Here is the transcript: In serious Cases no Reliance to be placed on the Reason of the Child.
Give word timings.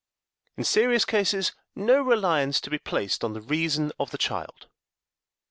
In 0.57 0.63
serious 0.63 1.05
Cases 1.05 1.51
no 1.75 2.01
Reliance 2.01 2.59
to 2.61 2.71
be 2.71 2.79
placed 2.79 3.23
on 3.23 3.33
the 3.33 3.41
Reason 3.41 3.91
of 3.99 4.09
the 4.09 4.17
Child. 4.17 4.65